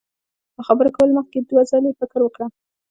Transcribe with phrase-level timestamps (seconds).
[0.55, 2.47] له خبرو کولو مخ کي دوه ځلي فکر وکړه